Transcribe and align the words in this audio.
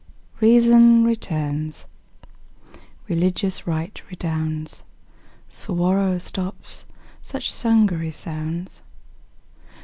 Reason 0.39 1.03
returns, 1.03 1.85
religious 3.07 3.67
right 3.67 4.01
redounds, 4.09 4.83
Suwarrow 5.47 6.17
stops 6.17 6.85
such 7.21 7.51
sanguinary 7.51 8.09
sounds. 8.09 8.81